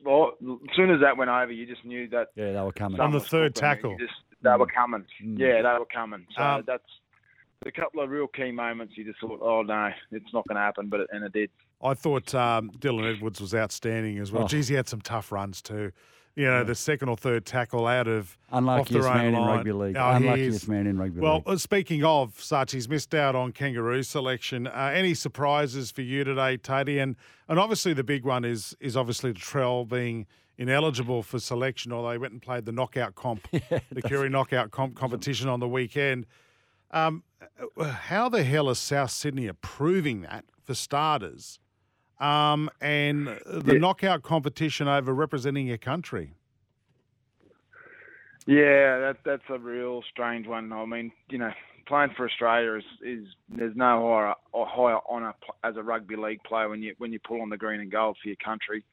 Well, 0.06 0.34
as 0.42 0.76
soon 0.76 0.90
as 0.90 1.02
that 1.02 1.18
went 1.18 1.30
over, 1.30 1.52
you 1.52 1.66
just 1.66 1.84
knew 1.84 2.08
that 2.10 2.30
Yeah, 2.36 2.54
they 2.54 2.62
were 2.62 2.72
coming. 2.72 3.00
On 3.00 3.12
the 3.12 3.20
something 3.20 3.30
third 3.30 3.56
tackle. 3.56 3.98
Just, 4.00 4.14
they 4.42 4.56
were 4.58 4.68
coming. 4.68 5.06
Mm. 5.24 5.40
Yeah, 5.40 5.62
they 5.62 5.80
were 5.80 5.88
coming. 5.94 6.26
So 6.36 6.44
Um, 6.44 6.64
that's 6.68 6.84
a 7.66 7.72
couple 7.72 8.02
of 8.02 8.10
real 8.10 8.28
key 8.28 8.52
moments. 8.52 8.96
You 8.98 9.04
just 9.06 9.20
thought, 9.20 9.40
oh 9.42 9.62
no, 9.64 9.90
it's 10.12 10.34
not 10.34 10.48
going 10.48 10.56
to 10.56 10.62
happen, 10.62 10.88
but 10.88 11.02
it, 11.02 11.08
and 11.12 11.24
it 11.26 11.34
did. 11.34 11.50
I 11.82 11.94
thought 11.94 12.34
um, 12.34 12.72
Dylan 12.80 13.16
Edwards 13.16 13.42
was 13.42 13.54
outstanding 13.54 14.18
as 14.20 14.32
well. 14.32 14.44
Oh. 14.44 14.48
Geez, 14.48 14.68
he 14.68 14.76
had 14.76 14.88
some 14.88 15.02
tough 15.02 15.32
runs 15.32 15.62
too. 15.62 15.92
You 16.38 16.48
know, 16.48 16.66
the 16.66 16.76
second 16.76 17.08
or 17.08 17.16
third 17.16 17.46
tackle 17.46 17.88
out 17.88 18.10
of 18.10 18.38
off 18.52 18.58
Unluckiest 18.58 18.92
their 18.92 19.08
own 19.10 19.32
man 19.32 19.36
in 19.36 19.48
rugby 19.48 19.72
league. 19.72 19.96
Oh, 19.98 20.10
he 20.12 20.18
Unluckiest 20.18 20.68
man 20.68 20.86
in 20.86 20.98
rugby 20.98 21.22
Well, 21.22 21.36
league. 21.36 21.44
uh, 21.48 21.58
speaking 21.58 22.04
of 22.04 22.38
such, 22.42 22.74
he's 22.74 22.90
missed 22.90 23.16
out 23.16 23.36
on 23.38 23.54
kangaroo 23.54 24.04
selection. 24.04 24.68
Uh, 24.68 24.92
any 24.94 25.14
surprises 25.14 25.92
for 25.92 26.02
you 26.02 26.26
today, 26.26 26.58
Taddy? 26.58 27.00
And 27.00 27.16
and 27.48 27.58
obviously 27.58 27.94
the 27.94 28.04
big 28.04 28.26
one 28.26 28.44
is 28.44 28.76
is 28.82 28.98
obviously 28.98 29.32
Trell 29.32 29.88
being 29.88 30.28
ineligible 30.58 31.24
for 31.24 31.40
selection, 31.40 31.92
or 31.92 32.10
they 32.10 32.18
went 32.18 32.34
and 32.34 32.42
played 32.42 32.66
the 32.66 32.72
knockout 32.72 33.16
comp, 33.16 33.50
the 33.52 34.02
Koori 34.02 34.32
knockout 34.32 34.72
comp 34.72 34.96
competition 34.96 35.50
on 35.50 35.60
the 35.60 35.68
weekend. 35.68 36.26
Um, 36.92 37.24
uh, 37.78 37.84
how 37.92 38.30
the 38.30 38.44
hell 38.44 38.70
is 38.70 38.80
South 38.80 39.12
Sydney 39.12 39.48
approving 39.48 40.22
that 40.22 40.46
for 40.64 40.74
starters? 40.74 41.60
Um, 42.20 42.70
and 42.80 43.28
the 43.46 43.74
Yeah. 43.74 43.80
knockout 43.80 44.24
competition 44.24 44.88
over 44.88 45.14
representing 45.14 45.68
your 45.68 45.78
country. 45.78 46.36
Yeah, 48.48 49.00
that 49.00 49.18
that's 49.26 49.44
a 49.50 49.58
real 49.58 50.04
strange 50.12 50.48
one. 50.48 50.72
I 50.72 50.86
mean, 50.86 51.12
you 51.30 51.40
know, 51.40 51.52
playing 51.88 52.12
for 52.16 52.28
Australia 52.30 52.76
is, 52.76 52.84
is 53.02 53.28
there's 53.50 53.76
no 53.76 54.34
higher 54.54 54.66
higher 54.66 55.00
honour 55.10 55.34
as 55.64 55.78
a 55.78 55.84
rugby 55.84 56.16
league 56.16 56.44
player 56.44 56.70
when 56.70 56.82
you 56.84 56.94
when 57.00 57.12
you 57.12 57.20
pull 57.20 57.42
on 57.42 57.50
the 57.50 57.58
green 57.58 57.82
and 57.82 57.92
gold 57.92 58.18
for 58.22 58.30
your 58.30 58.38
country. 58.38 58.84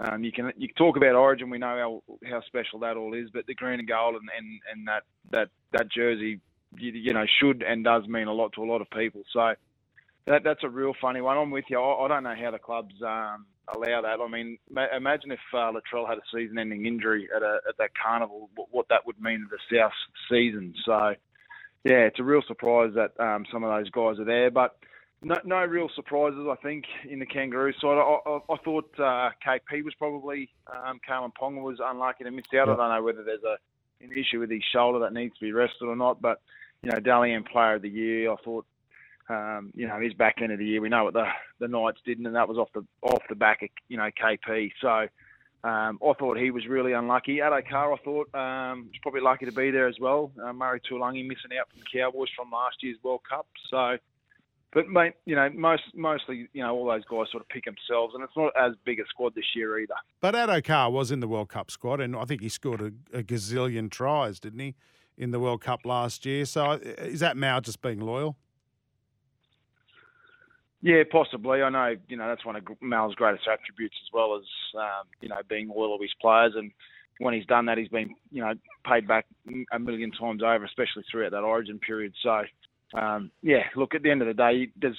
Um, 0.00 0.22
you 0.22 0.30
can 0.30 0.52
you 0.56 0.68
talk 0.76 0.96
about 0.96 1.16
Origin. 1.16 1.50
We 1.50 1.58
know 1.58 2.02
how 2.04 2.28
how 2.30 2.40
special 2.42 2.78
that 2.80 2.96
all 2.96 3.14
is, 3.14 3.30
but 3.32 3.46
the 3.46 3.54
green 3.54 3.80
and 3.80 3.88
gold 3.88 4.14
and 4.14 4.28
and, 4.36 4.60
and 4.72 4.86
that 4.86 5.02
that 5.30 5.48
that 5.72 5.90
jersey, 5.90 6.40
you, 6.76 6.92
you 6.92 7.12
know, 7.12 7.26
should 7.40 7.64
and 7.64 7.82
does 7.82 8.06
mean 8.06 8.28
a 8.28 8.32
lot 8.32 8.52
to 8.52 8.62
a 8.62 8.70
lot 8.70 8.80
of 8.80 8.88
people. 8.90 9.22
So 9.32 9.54
that 10.26 10.44
that's 10.44 10.62
a 10.62 10.68
real 10.68 10.94
funny 11.00 11.20
one. 11.20 11.36
I'm 11.36 11.50
with 11.50 11.64
you. 11.68 11.80
I, 11.80 12.04
I 12.04 12.08
don't 12.08 12.22
know 12.22 12.34
how 12.40 12.52
the 12.52 12.60
clubs 12.60 12.94
um, 13.02 13.46
allow 13.74 14.02
that. 14.02 14.20
I 14.20 14.28
mean, 14.28 14.58
ma- 14.70 14.94
imagine 14.96 15.32
if 15.32 15.40
uh, 15.52 15.72
Latrell 15.72 16.08
had 16.08 16.18
a 16.18 16.22
season-ending 16.32 16.86
injury 16.86 17.28
at 17.34 17.42
a 17.42 17.58
at 17.68 17.76
that 17.78 17.90
carnival. 18.00 18.50
What, 18.54 18.68
what 18.70 18.88
that 18.90 19.04
would 19.04 19.20
mean 19.20 19.40
to 19.40 19.46
the 19.50 19.76
South 19.76 19.92
season. 20.30 20.74
So, 20.84 21.14
yeah, 21.82 22.06
it's 22.06 22.20
a 22.20 22.24
real 22.24 22.42
surprise 22.46 22.92
that 22.94 23.18
um, 23.18 23.46
some 23.52 23.64
of 23.64 23.76
those 23.76 23.90
guys 23.90 24.20
are 24.20 24.24
there, 24.24 24.50
but. 24.50 24.76
No, 25.20 25.36
no 25.44 25.64
real 25.64 25.88
surprises, 25.96 26.46
I 26.48 26.54
think, 26.62 26.84
in 27.08 27.18
the 27.18 27.26
Kangaroo 27.26 27.72
side. 27.80 27.98
I, 27.98 28.18
I, 28.30 28.38
I 28.50 28.56
thought 28.64 28.90
uh, 28.98 29.30
KP 29.44 29.82
was 29.84 29.94
probably, 29.98 30.48
um, 30.72 31.00
Ponga 31.08 31.60
was 31.60 31.78
unlucky 31.84 32.24
to 32.24 32.30
miss 32.30 32.46
out. 32.54 32.68
I 32.68 32.76
don't 32.76 32.90
know 32.90 33.02
whether 33.02 33.24
there's 33.24 33.42
a 33.42 33.56
an 34.00 34.12
issue 34.12 34.38
with 34.38 34.48
his 34.48 34.62
shoulder 34.72 35.00
that 35.00 35.12
needs 35.12 35.34
to 35.34 35.44
be 35.44 35.50
rested 35.50 35.86
or 35.86 35.96
not, 35.96 36.22
but, 36.22 36.40
you 36.84 36.90
know, 36.90 37.00
Dally 37.00 37.32
M 37.32 37.42
Player 37.42 37.74
of 37.74 37.82
the 37.82 37.88
Year, 37.88 38.30
I 38.30 38.36
thought 38.44 38.64
um, 39.28 39.72
you 39.74 39.86
know, 39.86 40.00
his 40.00 40.14
back 40.14 40.36
end 40.42 40.52
of 40.52 40.58
the 40.58 40.64
year. 40.64 40.80
We 40.80 40.88
know 40.88 41.04
what 41.04 41.14
the 41.14 41.26
the 41.60 41.68
Knights 41.68 42.00
didn't, 42.04 42.26
and 42.26 42.36
that 42.36 42.48
was 42.48 42.56
off 42.56 42.68
the 42.74 42.84
off 43.02 43.22
the 43.28 43.34
back 43.34 43.62
of 43.62 43.68
you 43.88 43.96
know 43.96 44.08
KP. 44.20 44.70
So 44.80 45.68
um, 45.68 45.98
I 46.02 46.12
thought 46.18 46.38
he 46.38 46.50
was 46.50 46.66
really 46.66 46.92
unlucky. 46.92 47.36
Addo 47.36 47.68
Carr, 47.68 47.92
I 47.92 47.96
thought 47.98 48.34
um, 48.34 48.86
was 48.86 48.98
probably 49.02 49.20
lucky 49.20 49.46
to 49.46 49.52
be 49.52 49.70
there 49.70 49.88
as 49.88 49.96
well. 50.00 50.32
Uh, 50.42 50.52
Murray 50.52 50.80
Taulagi 50.80 51.26
missing 51.26 51.58
out 51.58 51.68
from 51.70 51.80
the 51.80 51.98
Cowboys 51.98 52.28
from 52.34 52.50
last 52.50 52.76
year's 52.82 52.98
World 53.02 53.20
Cup. 53.28 53.46
So, 53.70 53.98
but 54.72 54.88
mate, 54.88 55.14
you 55.24 55.34
know, 55.34 55.48
most 55.54 55.82
mostly 55.94 56.48
you 56.52 56.62
know 56.62 56.74
all 56.74 56.86
those 56.86 57.04
guys 57.04 57.30
sort 57.30 57.42
of 57.42 57.48
pick 57.48 57.64
themselves, 57.64 58.14
and 58.14 58.22
it's 58.22 58.36
not 58.36 58.52
as 58.58 58.74
big 58.84 59.00
a 59.00 59.04
squad 59.08 59.34
this 59.34 59.44
year 59.54 59.78
either. 59.78 59.94
But 60.20 60.34
Addo 60.34 60.62
Carr 60.62 60.90
was 60.90 61.10
in 61.10 61.20
the 61.20 61.28
World 61.28 61.48
Cup 61.48 61.70
squad, 61.70 62.00
and 62.00 62.14
I 62.14 62.24
think 62.24 62.42
he 62.42 62.48
scored 62.48 62.80
a, 62.80 63.18
a 63.18 63.22
gazillion 63.22 63.90
tries, 63.90 64.38
didn't 64.40 64.60
he, 64.60 64.74
in 65.16 65.30
the 65.30 65.40
World 65.40 65.62
Cup 65.62 65.80
last 65.84 66.26
year. 66.26 66.44
So 66.44 66.64
uh, 66.64 66.78
is 66.98 67.20
that 67.20 67.36
Mal 67.36 67.60
just 67.60 67.80
being 67.80 68.00
loyal? 68.00 68.36
Yeah, 70.80 71.02
possibly. 71.10 71.62
I 71.62 71.70
know, 71.70 71.96
you 72.08 72.16
know, 72.16 72.28
that's 72.28 72.44
one 72.44 72.54
of 72.54 72.62
Mal's 72.80 73.14
greatest 73.16 73.48
attributes 73.48 73.96
as 74.06 74.12
well 74.12 74.36
as, 74.36 74.44
um, 74.78 75.06
you 75.20 75.28
know, 75.28 75.40
being 75.48 75.68
loyal 75.68 75.98
to 75.98 76.02
his 76.02 76.14
players. 76.20 76.52
And 76.56 76.70
when 77.18 77.34
he's 77.34 77.46
done 77.46 77.66
that, 77.66 77.78
he's 77.78 77.88
been, 77.88 78.14
you 78.30 78.42
know, 78.42 78.52
paid 78.86 79.08
back 79.08 79.26
a 79.72 79.78
million 79.78 80.12
times 80.12 80.42
over, 80.42 80.64
especially 80.64 81.04
throughout 81.10 81.32
that 81.32 81.42
origin 81.42 81.80
period. 81.80 82.14
So, 82.22 82.42
um, 82.94 83.30
yeah, 83.42 83.64
look, 83.76 83.94
at 83.94 84.02
the 84.02 84.10
end 84.10 84.22
of 84.22 84.28
the 84.28 84.34
day, 84.34 84.68
there's 84.80 84.96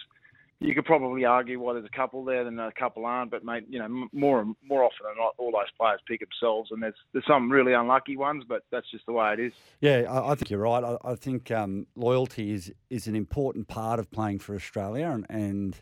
you 0.62 0.76
could 0.76 0.84
probably 0.84 1.24
argue 1.24 1.58
why 1.58 1.72
there's 1.74 1.86
a 1.86 1.98
couple 1.98 2.26
there 2.26 2.44
than 2.44 2.60
a 2.60 2.72
couple 2.74 3.06
aren't, 3.06 3.32
but 3.32 3.46
mate, 3.46 3.64
you 3.70 3.80
know, 3.80 4.08
more 4.12 4.46
more 4.64 4.84
often 4.84 5.06
than 5.06 5.16
not, 5.18 5.34
all 5.38 5.52
those 5.52 5.72
players 5.78 6.02
pick 6.08 6.20
themselves, 6.20 6.72
and 6.72 6.84
there's 6.84 6.96
there's 7.14 7.26
some 7.26 7.50
really 7.50 7.74
unlucky 7.74 8.18
ones, 8.18 8.44
but 8.48 8.64
that's 8.72 8.90
just 8.92 9.06
the 9.06 9.14
way 9.14 9.34
it 9.34 9.40
is. 9.40 9.54
Yeah, 9.80 10.04
I, 10.10 10.32
I 10.32 10.36
think 10.36 10.50
you're 10.50 10.60
right. 10.60 10.84
I, 10.84 10.98
I 11.04 11.16
think 11.16 11.50
um, 11.52 11.88
loyalty 11.96 12.52
is 12.52 12.74
is 12.90 13.08
an 13.08 13.16
important 13.16 13.68
part 13.70 14.00
of 14.00 14.12
playing 14.12 14.40
for 14.40 14.54
Australia, 14.54 15.10
and, 15.10 15.26
and 15.30 15.82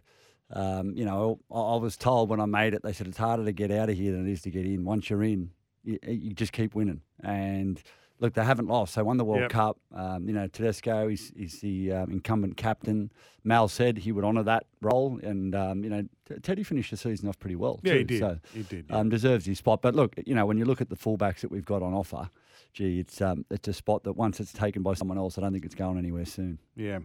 um, 0.51 0.93
you 0.95 1.05
know, 1.05 1.39
I, 1.51 1.59
I, 1.59 1.75
was 1.77 1.97
told 1.97 2.29
when 2.29 2.39
I 2.39 2.45
made 2.45 2.73
it, 2.73 2.83
they 2.83 2.93
said 2.93 3.07
it's 3.07 3.17
harder 3.17 3.45
to 3.45 3.51
get 3.51 3.71
out 3.71 3.89
of 3.89 3.97
here 3.97 4.11
than 4.11 4.27
it 4.27 4.31
is 4.31 4.43
to 4.43 4.51
get 4.51 4.65
in. 4.65 4.85
Once 4.85 5.09
you're 5.09 5.23
in, 5.23 5.51
you, 5.87 5.99
you 6.07 6.33
just 6.33 6.51
keep 6.51 6.75
winning, 6.75 7.01
and 7.23 7.81
look, 8.19 8.33
they 8.33 8.43
haven't 8.43 8.67
lost. 8.67 8.95
They 8.95 9.01
won 9.01 9.17
the 9.17 9.25
World 9.25 9.41
yep. 9.41 9.51
Cup. 9.51 9.77
Um, 9.93 10.27
you 10.27 10.33
know, 10.33 10.47
Tedesco 10.47 11.07
is, 11.07 11.31
is 11.35 11.59
the 11.61 11.91
um, 11.91 12.11
incumbent 12.11 12.57
captain. 12.57 13.11
Mal 13.43 13.67
said 13.67 13.97
he 13.97 14.11
would 14.11 14.23
honour 14.23 14.43
that 14.43 14.65
role, 14.81 15.19
and 15.23 15.55
um, 15.55 15.83
you 15.83 15.89
know, 15.89 16.03
Teddy 16.41 16.63
finished 16.63 16.91
the 16.91 16.97
season 16.97 17.29
off 17.29 17.39
pretty 17.39 17.55
well. 17.55 17.79
Yeah, 17.83 17.93
too, 17.93 17.97
he 17.99 18.03
did. 18.03 18.19
So, 18.19 18.39
he 18.53 18.63
did. 18.63 18.85
Yeah. 18.89 18.97
Um, 18.97 19.09
deserves 19.09 19.45
his 19.45 19.59
spot. 19.59 19.81
But 19.81 19.95
look, 19.95 20.15
you 20.25 20.35
know, 20.35 20.45
when 20.45 20.57
you 20.57 20.65
look 20.65 20.81
at 20.81 20.89
the 20.89 20.95
fullbacks 20.95 21.41
that 21.41 21.51
we've 21.51 21.65
got 21.65 21.81
on 21.81 21.93
offer, 21.93 22.29
gee, 22.73 22.99
it's 22.99 23.21
um, 23.21 23.45
it's 23.49 23.67
a 23.67 23.73
spot 23.73 24.03
that 24.03 24.13
once 24.13 24.39
it's 24.39 24.53
taken 24.53 24.83
by 24.83 24.93
someone 24.93 25.17
else, 25.17 25.37
I 25.37 25.41
don't 25.41 25.53
think 25.53 25.65
it's 25.65 25.75
going 25.75 25.97
anywhere 25.97 26.25
soon. 26.25 26.59
Yeah. 26.75 26.99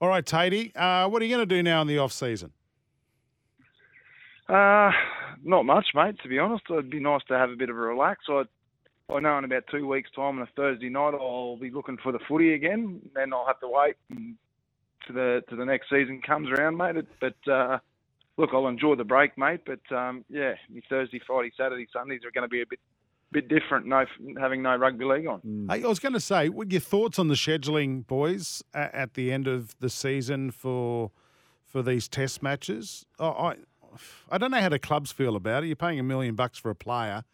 All 0.00 0.08
right, 0.08 0.24
Tatey, 0.24 0.70
uh, 0.76 1.08
what 1.08 1.20
are 1.20 1.24
you 1.24 1.34
going 1.34 1.48
to 1.48 1.54
do 1.54 1.60
now 1.60 1.80
in 1.82 1.88
the 1.88 1.98
off 1.98 2.12
season? 2.12 2.52
Uh, 4.48 4.92
not 5.44 5.64
much, 5.64 5.86
mate. 5.94 6.16
To 6.22 6.28
be 6.28 6.38
honest, 6.38 6.64
it'd 6.70 6.90
be 6.90 7.00
nice 7.00 7.22
to 7.28 7.34
have 7.38 7.50
a 7.50 7.56
bit 7.56 7.70
of 7.70 7.76
a 7.76 7.80
relax. 7.80 8.24
I 8.28 8.44
I 9.10 9.20
know 9.20 9.38
in 9.38 9.44
about 9.44 9.64
two 9.70 9.86
weeks' 9.86 10.10
time 10.14 10.38
on 10.38 10.42
a 10.42 10.48
Thursday 10.54 10.90
night 10.90 11.14
I'll 11.14 11.56
be 11.56 11.70
looking 11.70 11.96
for 12.02 12.12
the 12.12 12.18
footy 12.28 12.52
again. 12.52 13.00
Then 13.14 13.32
I'll 13.32 13.46
have 13.46 13.60
to 13.60 13.68
wait 13.68 13.96
to 14.10 15.12
the 15.12 15.42
to 15.48 15.56
the 15.56 15.64
next 15.64 15.88
season 15.90 16.20
comes 16.20 16.48
around, 16.50 16.76
mate. 16.76 17.04
But 17.20 17.50
uh, 17.50 17.78
look, 18.36 18.50
I'll 18.52 18.68
enjoy 18.68 18.96
the 18.96 19.04
break, 19.04 19.36
mate. 19.38 19.60
But 19.64 19.96
um, 19.96 20.24
yeah, 20.28 20.54
Thursday, 20.88 21.20
Friday, 21.26 21.52
Saturday, 21.56 21.86
Sundays 21.92 22.20
are 22.24 22.30
going 22.30 22.42
to 22.42 22.48
be 22.48 22.60
a 22.60 22.66
bit 22.66 22.80
bit 23.32 23.48
different. 23.48 23.86
No, 23.86 24.04
having 24.38 24.62
no 24.62 24.76
rugby 24.76 25.04
league 25.04 25.26
on. 25.26 25.40
Mm. 25.40 25.70
I 25.70 25.86
was 25.86 25.98
going 25.98 26.14
to 26.14 26.20
say, 26.20 26.48
what 26.48 26.70
your 26.70 26.80
thoughts 26.80 27.18
on 27.18 27.28
the 27.28 27.34
scheduling, 27.34 28.06
boys, 28.06 28.62
at, 28.72 28.94
at 28.94 29.14
the 29.14 29.32
end 29.32 29.46
of 29.46 29.74
the 29.80 29.90
season 29.90 30.50
for 30.50 31.10
for 31.64 31.82
these 31.82 32.08
Test 32.08 32.42
matches? 32.42 33.06
Oh, 33.18 33.30
I 33.30 33.56
I 34.30 34.38
don't 34.38 34.50
know 34.50 34.60
how 34.60 34.68
the 34.68 34.78
clubs 34.78 35.12
feel 35.12 35.36
about 35.36 35.64
it. 35.64 35.68
You're 35.68 35.76
paying 35.76 35.98
a 35.98 36.02
million 36.02 36.34
bucks 36.34 36.58
for 36.58 36.70
a 36.70 36.74
player 36.74 37.24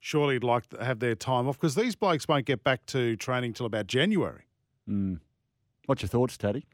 surely 0.00 0.34
you'd 0.34 0.44
like 0.44 0.66
to 0.70 0.82
have 0.82 0.98
their 0.98 1.14
time 1.14 1.46
off 1.46 1.60
because 1.60 1.74
these 1.74 1.94
blokes 1.94 2.26
won't 2.26 2.46
get 2.46 2.64
back 2.64 2.84
to 2.86 3.14
training 3.16 3.52
till 3.52 3.66
about 3.66 3.86
January. 3.86 4.42
Mm. 4.88 5.20
What's 5.86 6.02
your 6.02 6.08
thoughts, 6.08 6.36
Taddy? 6.36 6.66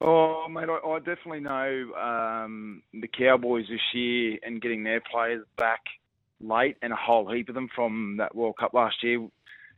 Oh, 0.00 0.46
mate, 0.48 0.68
I, 0.68 0.86
I 0.86 0.98
definitely 0.98 1.40
know 1.40 1.94
um, 1.94 2.82
the 2.92 3.08
Cowboys 3.08 3.64
this 3.70 3.80
year 3.94 4.38
and 4.42 4.60
getting 4.60 4.84
their 4.84 5.00
players 5.00 5.44
back 5.56 5.80
late 6.40 6.76
and 6.82 6.92
a 6.92 6.96
whole 6.96 7.32
heap 7.32 7.48
of 7.48 7.54
them 7.54 7.68
from 7.74 8.16
that 8.18 8.34
World 8.34 8.56
Cup 8.58 8.74
last 8.74 9.02
year. 9.02 9.20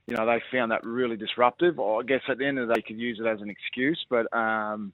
You 0.06 0.16
know, 0.16 0.26
they 0.26 0.42
found 0.50 0.72
that 0.72 0.84
really 0.84 1.16
disruptive. 1.16 1.78
I 1.78 2.02
guess 2.02 2.22
at 2.28 2.38
the 2.38 2.46
end 2.46 2.58
of 2.58 2.66
the 2.66 2.74
day, 2.74 2.80
they 2.80 2.94
could 2.94 2.98
use 2.98 3.20
it 3.20 3.26
as 3.26 3.40
an 3.42 3.50
excuse, 3.50 4.04
but 4.08 4.34
um, 4.36 4.92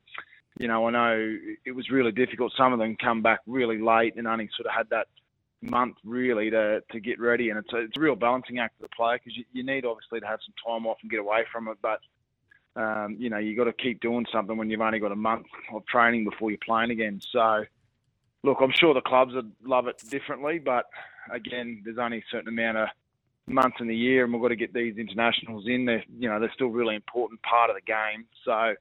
you 0.58 0.68
know, 0.68 0.87
I 0.87 0.90
know 0.90 1.37
it 1.64 1.73
was 1.73 1.90
really 1.90 2.12
difficult. 2.12 2.52
Some 2.56 2.73
of 2.73 2.78
them 2.78 2.96
come 2.96 3.23
back 3.23 3.40
really 3.46 3.78
late 3.78 4.14
and 4.16 4.26
only 4.26 4.49
sort 4.56 4.66
of 4.66 4.73
had 4.73 4.88
that 4.90 5.08
month 5.61 5.96
really 6.04 6.50
to 6.50 6.82
to 6.92 7.00
get 7.00 7.20
ready, 7.20 7.50
and 7.50 7.58
it's 7.58 7.73
a, 7.73 7.78
it's 7.78 7.96
a 7.96 8.00
real 8.00 8.14
balancing 8.14 8.58
act 8.58 8.76
for 8.76 8.82
the 8.82 8.94
player 8.94 9.18
because 9.18 9.37
you, 9.37 9.44
you 9.52 9.64
need 9.64 9.84
obviously 9.84 10.20
to 10.20 10.26
have 10.26 10.38
some 10.44 10.54
time 10.66 10.87
off 10.87 10.99
and 11.02 11.11
get 11.11 11.20
away 11.20 11.44
from 11.50 11.68
it, 11.68 11.78
but 11.82 12.00
um, 12.80 13.16
you 13.18 13.30
know 13.30 13.38
you've 13.38 13.56
got 13.56 13.64
to 13.64 13.73
keep 13.73 14.00
doing 14.00 14.26
something 14.30 14.56
when 14.56 14.70
you've 14.70 14.80
only 14.80 15.00
got 15.00 15.12
a 15.12 15.16
month 15.16 15.46
of 15.73 15.84
training 15.87 16.25
before 16.25 16.50
you're 16.50 16.58
playing 16.64 16.90
again. 16.90 17.20
So, 17.30 17.64
look, 18.44 18.58
I'm 18.61 18.73
sure 18.73 18.94
the 18.94 19.00
clubs 19.00 19.34
would 19.34 19.50
love 19.64 19.88
it 19.88 20.02
differently, 20.08 20.61
but 20.61 20.87
again, 21.32 21.82
there's 21.84 21.99
only 21.99 22.18
a 22.18 22.25
certain 22.30 22.49
amount 22.49 22.78
of 22.78 22.88
months 23.46 23.78
in 23.80 23.88
the 23.88 23.96
year, 23.96 24.25
and 24.25 24.32
we've 24.32 24.42
got 24.42 24.49
to 24.49 24.56
get 24.56 24.73
these 24.73 24.99
internationals 24.99 25.64
in. 25.66 25.84
They're 25.84 26.04
you 26.16 26.28
know 26.28 26.38
they're 26.38 26.52
still 26.54 26.68
really 26.68 26.94
important 26.94 27.42
part 27.42 27.70
of 27.70 27.76
the 27.76 27.82
game. 27.82 28.26
So. 28.44 28.75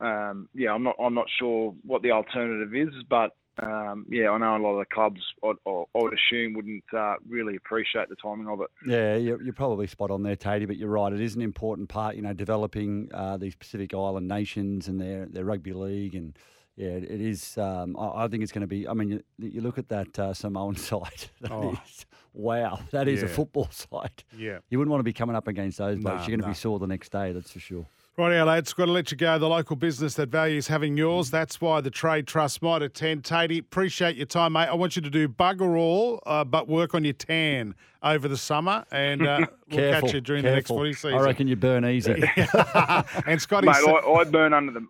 Um, 0.00 0.48
yeah, 0.54 0.72
I'm 0.72 0.82
not. 0.82 0.96
I'm 1.00 1.14
not 1.14 1.26
sure 1.38 1.74
what 1.84 2.02
the 2.02 2.10
alternative 2.10 2.74
is, 2.74 2.94
but 3.08 3.32
um, 3.58 4.06
yeah, 4.10 4.30
I 4.30 4.38
know 4.38 4.56
a 4.56 4.58
lot 4.58 4.72
of 4.72 4.80
the 4.80 4.94
clubs, 4.94 5.20
I, 5.42 5.52
I 5.66 5.84
would 5.94 6.12
assume, 6.12 6.54
wouldn't 6.54 6.84
uh, 6.94 7.14
really 7.26 7.56
appreciate 7.56 8.08
the 8.08 8.16
timing 8.16 8.48
of 8.48 8.60
it. 8.60 8.68
Yeah, 8.86 9.16
you're, 9.16 9.42
you're, 9.42 9.54
probably 9.54 9.86
spot 9.86 10.10
on 10.10 10.22
there, 10.22 10.36
Tatey, 10.36 10.66
but 10.66 10.76
you're 10.76 10.90
right. 10.90 11.12
It 11.12 11.20
is 11.20 11.36
an 11.36 11.42
important 11.42 11.88
part, 11.88 12.16
you 12.16 12.22
know, 12.22 12.34
developing 12.34 13.08
uh, 13.14 13.38
these 13.38 13.56
Pacific 13.56 13.94
Island 13.94 14.28
nations 14.28 14.88
and 14.88 15.00
their, 15.00 15.26
their 15.26 15.44
rugby 15.44 15.72
league. 15.72 16.14
And 16.14 16.38
yeah, 16.76 16.88
it 16.88 17.20
is. 17.20 17.56
Um, 17.56 17.96
I, 17.98 18.24
I, 18.24 18.28
think 18.28 18.42
it's 18.42 18.52
going 18.52 18.60
to 18.60 18.66
be. 18.66 18.86
I 18.86 18.92
mean, 18.92 19.10
you, 19.10 19.22
you 19.38 19.60
look 19.62 19.78
at 19.78 19.88
that 19.88 20.18
uh, 20.18 20.34
Samoan 20.34 20.76
side. 20.76 21.30
That 21.40 21.52
oh. 21.52 21.80
is, 21.86 22.04
wow, 22.34 22.80
that 22.90 23.08
is 23.08 23.20
yeah. 23.20 23.26
a 23.26 23.28
football 23.28 23.68
side. 23.70 24.22
Yeah. 24.36 24.58
You 24.68 24.78
wouldn't 24.78 24.90
want 24.90 25.00
to 25.00 25.04
be 25.04 25.14
coming 25.14 25.34
up 25.34 25.48
against 25.48 25.78
those 25.78 25.98
blokes. 25.98 26.16
Nah, 26.16 26.20
you're 26.22 26.36
going 26.36 26.40
to 26.40 26.46
nah. 26.46 26.52
be 26.52 26.54
sore 26.54 26.78
the 26.78 26.86
next 26.86 27.10
day, 27.10 27.32
that's 27.32 27.52
for 27.52 27.60
sure. 27.60 27.86
Right, 28.18 28.42
lads, 28.42 28.72
got 28.72 28.86
to 28.86 28.92
let 28.92 29.10
you 29.10 29.16
go. 29.18 29.38
The 29.38 29.46
local 29.46 29.76
business 29.76 30.14
that 30.14 30.30
values 30.30 30.66
having 30.66 30.96
yours. 30.96 31.30
That's 31.30 31.60
why 31.60 31.82
the 31.82 31.90
Trade 31.90 32.26
Trust 32.26 32.62
Mitre 32.62 32.88
10. 32.88 33.20
Tatey, 33.20 33.60
appreciate 33.60 34.16
your 34.16 34.24
time, 34.24 34.54
mate. 34.54 34.68
I 34.68 34.74
want 34.74 34.96
you 34.96 35.02
to 35.02 35.10
do 35.10 35.28
bugger 35.28 35.76
all, 35.76 36.22
uh, 36.24 36.42
but 36.42 36.66
work 36.66 36.94
on 36.94 37.04
your 37.04 37.12
tan 37.12 37.74
over 38.02 38.26
the 38.26 38.38
summer, 38.38 38.86
and 38.90 39.26
uh, 39.26 39.40
we'll 39.68 39.78
careful, 39.78 40.08
catch 40.08 40.14
you 40.14 40.22
during 40.22 40.44
careful. 40.44 40.50
the 40.50 40.56
next 40.56 40.68
footy 40.68 40.92
season. 40.94 41.18
I 41.18 41.20
reckon 41.20 41.46
you 41.46 41.56
burn 41.56 41.84
easy. 41.84 42.12
and 43.26 43.42
Scotty, 43.42 43.66
mate, 43.66 43.76
I, 43.86 44.10
I, 44.10 44.24
burn 44.24 44.54
under 44.54 44.72
the 44.72 44.86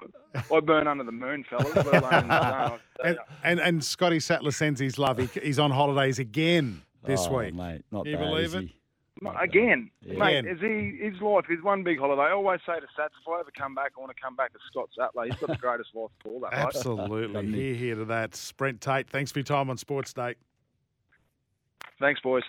I 0.54 0.61
burn 0.61 0.87
under 0.87 1.02
the 1.02 1.11
moon, 1.11 1.45
fellas. 1.50 2.80
and, 3.02 3.18
and, 3.42 3.59
and 3.59 3.83
Scotty 3.83 4.21
Sattler 4.21 4.52
sends 4.52 4.78
his 4.78 5.00
love. 5.00 5.18
He, 5.18 5.28
he's 5.40 5.59
on 5.59 5.73
holidays 5.73 6.21
again 6.21 6.80
this 7.02 7.26
oh, 7.28 7.38
week. 7.38 7.54
mate. 7.56 7.83
Not 7.90 8.04
Can 8.04 8.12
you 8.12 8.18
bad, 8.18 8.25
believe 8.25 8.54
it? 8.54 8.68
Again, 9.40 9.90
yeah. 10.02 10.18
mate, 10.18 10.46
is 10.46 10.61
he 10.61 10.99
his 11.00 11.20
life 11.23 11.46
is 11.49 11.62
one 11.62 11.82
big 11.82 11.99
holiday. 11.99 12.23
I 12.23 12.32
always 12.32 12.61
say 12.66 12.75
to 12.75 12.87
Sats, 12.99 13.16
if 13.20 13.28
I 13.28 13.40
ever 13.40 13.50
come 13.56 13.75
back, 13.75 13.92
I 13.96 14.00
want 14.00 14.14
to 14.14 14.23
come 14.23 14.37
back 14.37 14.52
to 14.52 14.58
Scott 14.70 14.90
Sattler. 14.96 15.25
He's 15.25 15.37
got 15.37 15.49
the 15.49 15.56
greatest 15.56 15.90
life 15.94 16.11
of 16.25 16.30
all 16.30 16.40
that. 16.40 16.52
Absolutely, 16.52 17.26
right? 17.26 17.44
here, 17.46 17.75
here 17.75 17.94
to 17.94 18.04
that. 18.06 18.52
Brent 18.58 18.82
Tate, 18.82 19.08
thanks 19.08 19.32
for 19.32 19.38
your 19.38 19.44
time 19.44 19.70
on 19.70 19.78
Sportsday. 19.78 20.35
Thanks, 21.99 22.20
boys. 22.20 22.42